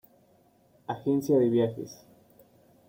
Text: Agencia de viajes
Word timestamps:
Agencia 0.87 1.37
de 1.37 1.47
viajes 1.51 1.95